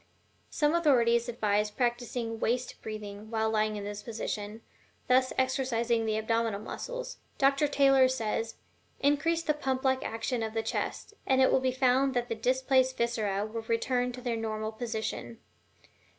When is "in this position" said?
3.75-4.63